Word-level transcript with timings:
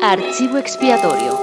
Archivo 0.00 0.58
expiatorio. 0.58 1.36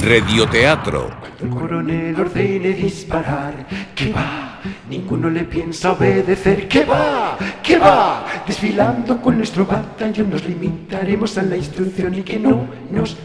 Radioteatro. 0.00 1.10
El 1.40 1.50
coronel 1.50 2.20
ordene 2.20 2.72
disparar. 2.74 3.66
¿Qué 3.96 4.12
va? 4.12 4.60
Ninguno 4.88 5.30
le 5.30 5.42
piensa 5.42 5.92
obedecer. 5.92 6.68
¿Qué 6.68 6.84
va? 6.84 7.36
¿Qué 7.60 7.76
va? 7.76 8.24
Desfilando 8.46 9.20
con 9.20 9.36
nuestro 9.36 9.66
batallón 9.66 10.30
nos 10.30 10.44
limitaremos 10.44 11.36
a 11.38 11.42
la 11.42 11.56
instrucción 11.56 12.14
y 12.14 12.22
que 12.22 12.38
no 12.38 12.68
nos 12.92 13.16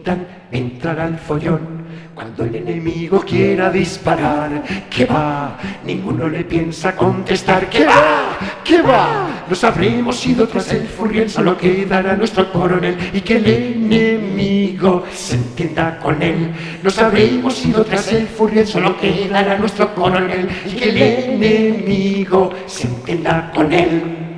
pidan 0.00 0.26
entrar 0.50 0.98
al 1.00 1.18
follón. 1.18 1.80
Cuando 2.14 2.44
el 2.44 2.56
enemigo 2.56 3.20
quiera 3.20 3.70
disparar, 3.70 4.62
¿qué 4.90 5.06
va? 5.06 5.56
Ninguno 5.84 6.28
le 6.28 6.44
piensa 6.44 6.94
contestar. 6.94 7.68
¿Qué 7.70 7.86
va? 7.86 8.36
¿Qué 8.62 8.82
va? 8.82 9.44
Nos 9.48 9.64
habremos 9.64 10.26
ido 10.26 10.46
tras 10.46 10.70
el 10.72 10.86
furriel, 10.86 11.30
solo 11.30 11.56
quedará 11.56 12.16
nuestro 12.16 12.52
coronel 12.52 12.96
y 13.14 13.20
que 13.22 13.36
el 13.36 13.46
enemigo 13.46 15.04
se 15.12 15.36
entienda 15.36 15.98
con 15.98 16.22
él. 16.22 16.52
Nos 16.82 16.98
habremos 16.98 17.64
ido 17.64 17.84
tras 17.84 18.12
el 18.12 18.26
furriel, 18.26 18.66
solo 18.66 18.98
quedará 18.98 19.56
nuestro 19.56 19.94
coronel 19.94 20.48
y 20.66 20.76
que 20.76 20.90
el 20.90 21.02
enemigo 21.02 22.52
se 22.66 22.86
entienda 22.86 23.50
con 23.54 23.72
él. 23.72 24.29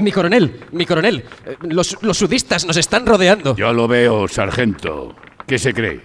Mi 0.00 0.10
coronel, 0.10 0.60
mi 0.72 0.86
coronel, 0.86 1.24
los, 1.62 1.98
los 2.02 2.16
sudistas 2.16 2.64
nos 2.64 2.76
están 2.76 3.04
rodeando. 3.06 3.54
Ya 3.56 3.72
lo 3.72 3.86
veo, 3.86 4.26
sargento. 4.26 5.14
¿Qué 5.46 5.58
se 5.58 5.74
cree? 5.74 6.00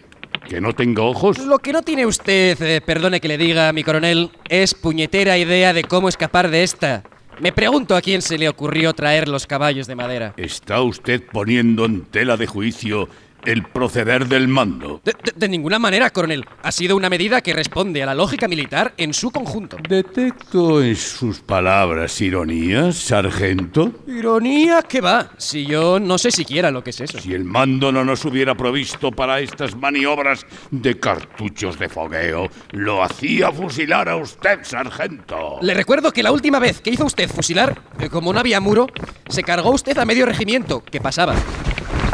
¿Que 0.47 0.61
no 0.61 0.73
tengo 0.73 1.09
ojos? 1.09 1.39
Lo 1.39 1.59
que 1.59 1.73
no 1.73 1.81
tiene 1.81 2.05
usted, 2.05 2.61
eh, 2.61 2.81
perdone 2.81 3.19
que 3.19 3.27
le 3.27 3.37
diga, 3.37 3.71
mi 3.73 3.83
coronel, 3.83 4.31
es 4.49 4.73
puñetera 4.73 5.37
idea 5.37 5.73
de 5.73 5.83
cómo 5.83 6.09
escapar 6.09 6.49
de 6.49 6.63
esta. 6.63 7.03
Me 7.39 7.51
pregunto 7.51 7.95
a 7.95 8.01
quién 8.01 8.21
se 8.21 8.37
le 8.37 8.49
ocurrió 8.49 8.93
traer 8.93 9.27
los 9.27 9.45
caballos 9.45 9.87
de 9.87 9.95
madera. 9.95 10.33
¿Está 10.37 10.81
usted 10.81 11.21
poniendo 11.31 11.85
en 11.85 12.05
tela 12.05 12.35
de 12.35 12.47
juicio 12.47 13.09
el 13.45 13.63
proceder 13.63 14.27
del 14.27 14.47
mando? 14.47 15.01
De, 15.03 15.13
de- 15.23 15.33
de 15.35 15.49
ninguna 15.49 15.79
manera, 15.79 16.09
coronel. 16.09 16.45
Ha 16.63 16.71
sido 16.71 16.95
una 16.95 17.09
medida 17.09 17.41
que 17.41 17.53
responde 17.53 18.03
a 18.03 18.05
la 18.05 18.15
lógica 18.15 18.47
militar 18.47 18.93
en 18.97 19.13
su 19.13 19.31
conjunto. 19.31 19.77
¿Detecto 19.87 20.81
en 20.83 20.95
sus 20.95 21.39
palabras 21.39 22.19
ironía, 22.21 22.91
sargento? 22.91 23.91
Ironía 24.07 24.81
que 24.81 25.01
va, 25.01 25.29
si 25.37 25.65
yo 25.65 25.99
no 25.99 26.17
sé 26.17 26.31
siquiera 26.31 26.71
lo 26.71 26.83
que 26.83 26.89
es 26.89 27.01
eso. 27.01 27.19
Si 27.19 27.33
el 27.33 27.43
mando 27.43 27.91
no 27.91 28.03
nos 28.03 28.25
hubiera 28.25 28.55
provisto 28.55 29.11
para 29.11 29.39
estas 29.39 29.75
maniobras 29.75 30.45
de 30.71 30.99
cartuchos 30.99 31.77
de 31.79 31.89
fogueo, 31.89 32.49
lo 32.71 33.03
hacía 33.03 33.51
fusilar 33.51 34.09
a 34.09 34.15
usted, 34.17 34.59
sargento. 34.63 35.59
Le 35.61 35.73
recuerdo 35.73 36.11
que 36.11 36.23
la 36.23 36.31
última 36.31 36.59
vez 36.59 36.81
que 36.81 36.89
hizo 36.89 37.05
usted 37.05 37.29
fusilar, 37.29 37.81
eh, 37.99 38.09
como 38.09 38.33
no 38.33 38.39
había 38.39 38.59
muro, 38.59 38.87
se 39.29 39.43
cargó 39.43 39.71
usted 39.71 39.97
a 39.97 40.05
medio 40.05 40.25
regimiento. 40.25 40.83
¿Qué 40.83 40.99
pasaba? 40.99 41.35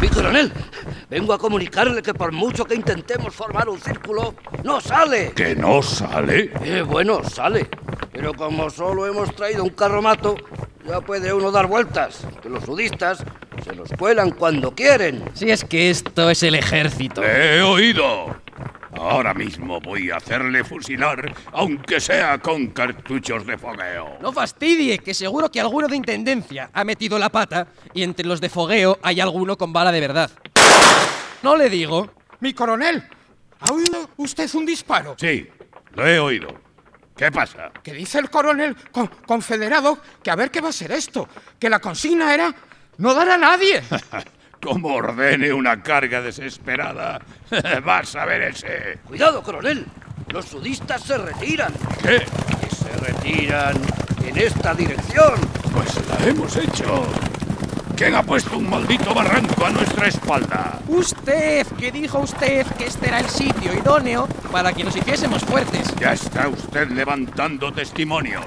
Mi 0.01 0.09
coronel, 0.09 0.51
vengo 1.13 1.31
a 1.31 1.37
comunicarle 1.37 2.01
que 2.01 2.15
por 2.15 2.31
mucho 2.31 2.65
que 2.65 2.73
intentemos 2.73 3.35
formar 3.35 3.69
un 3.69 3.79
círculo, 3.79 4.33
no 4.63 4.81
sale. 4.81 5.31
¿Que 5.35 5.55
no 5.55 5.83
sale? 5.83 6.51
Eh, 6.63 6.81
bueno, 6.81 7.23
sale. 7.23 7.69
Pero 8.11 8.33
como 8.33 8.67
solo 8.71 9.05
hemos 9.05 9.33
traído 9.35 9.63
un 9.63 9.69
carromato, 9.69 10.35
ya 10.87 11.01
puede 11.01 11.31
uno 11.31 11.51
dar 11.51 11.67
vueltas. 11.67 12.25
Que 12.41 12.49
los 12.49 12.63
sudistas 12.63 13.23
se 13.63 13.75
los 13.75 13.89
cuelan 13.89 14.31
cuando 14.31 14.73
quieren. 14.73 15.23
Si 15.35 15.51
es 15.51 15.63
que 15.63 15.91
esto 15.91 16.31
es 16.31 16.41
el 16.41 16.55
ejército. 16.55 17.23
He 17.23 17.61
oído. 17.61 18.35
Ahora 18.95 19.35
mismo 19.35 19.79
voy 19.81 20.09
a 20.09 20.17
hacerle 20.17 20.63
fusilar, 20.63 21.31
aunque 21.51 21.99
sea 21.99 22.39
con 22.39 22.67
cartuchos 22.67 23.45
de 23.45 23.57
fogueo. 23.57 24.17
No 24.19 24.31
fastidie, 24.31 24.97
que 24.97 25.13
seguro 25.13 25.51
que 25.51 25.59
alguno 25.59 25.87
de 25.87 25.95
intendencia 25.95 26.71
ha 26.73 26.83
metido 26.83 27.19
la 27.19 27.29
pata 27.29 27.67
y 27.93 28.01
entre 28.01 28.25
los 28.25 28.41
de 28.41 28.49
fogueo 28.49 28.97
hay 29.03 29.19
alguno 29.19 29.57
con 29.57 29.73
bala 29.73 29.91
de 29.91 29.99
verdad. 29.99 30.31
No 31.43 31.55
le 31.57 31.69
digo. 31.69 32.09
Mi 32.39 32.53
coronel, 32.53 33.03
¿ha 33.59 33.71
oído 33.71 34.09
usted 34.17 34.49
un 34.55 34.65
disparo? 34.65 35.15
Sí, 35.17 35.47
lo 35.93 36.07
he 36.07 36.19
oído. 36.19 36.47
¿Qué 37.15 37.31
pasa? 37.31 37.71
Que 37.83 37.93
dice 37.93 38.19
el 38.19 38.29
coronel 38.29 38.75
con- 38.91 39.07
confederado 39.25 39.99
que 40.23 40.31
a 40.31 40.35
ver 40.35 40.49
qué 40.51 40.61
va 40.61 40.69
a 40.69 40.73
ser 40.73 40.91
esto, 40.91 41.29
que 41.59 41.69
la 41.69 41.79
consigna 41.79 42.33
era 42.33 42.53
no 42.97 43.13
dar 43.13 43.29
a 43.29 43.37
nadie. 43.37 43.83
Como 44.61 44.95
ordene 44.95 45.51
una 45.53 45.83
carga 45.83 46.21
desesperada, 46.21 47.19
vas 47.85 48.15
a 48.15 48.25
ver 48.25 48.41
ese. 48.43 48.99
Cuidado, 49.05 49.43
coronel. 49.43 49.85
Los 50.29 50.45
sudistas 50.45 51.03
se 51.03 51.17
retiran. 51.17 51.73
¿Qué? 52.01 52.25
Y 52.71 52.75
se 52.75 52.89
retiran 52.97 53.75
en 54.25 54.37
esta 54.37 54.73
dirección. 54.73 55.33
Pues 55.73 56.07
la 56.07 56.25
hemos 56.27 56.55
hecho. 56.55 57.05
¿Quién 57.95 58.15
ha 58.15 58.23
puesto 58.23 58.57
un 58.57 58.69
maldito 58.69 59.13
barranco 59.13 59.65
a 59.65 59.69
nuestra 59.69 60.07
espalda? 60.07 60.79
Usted, 60.87 61.65
que 61.77 61.91
dijo 61.91 62.19
usted 62.19 62.65
que 62.77 62.87
este 62.87 63.07
era 63.07 63.19
el 63.19 63.29
sitio 63.29 63.71
idóneo 63.73 64.27
para 64.51 64.73
que 64.73 64.83
nos 64.83 64.95
hiciésemos 64.95 65.43
fuertes. 65.43 65.93
Ya 65.99 66.13
está 66.13 66.47
usted 66.47 66.89
levantando 66.89 67.71
testimonios. 67.71 68.45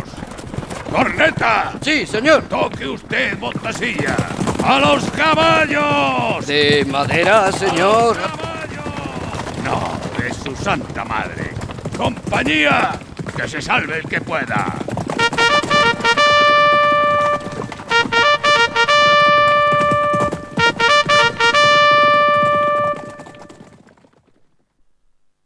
¡Corneta! 0.90 1.74
Sí, 1.80 2.06
señor. 2.06 2.42
¡Toque 2.44 2.88
usted, 2.88 3.38
botasilla! 3.38 4.16
¡A 4.64 4.80
los 4.80 5.04
caballos! 5.10 6.46
De 6.46 6.84
madera, 6.90 7.52
señor. 7.52 8.16
¡Caballos! 8.16 9.64
No, 9.64 9.80
de 10.18 10.34
su 10.34 10.56
santa 10.56 11.04
madre. 11.04 11.52
¡Compañía! 11.96 12.98
¡Que 13.36 13.48
se 13.48 13.62
salve 13.62 13.98
el 13.98 14.08
que 14.08 14.20
pueda! 14.20 14.74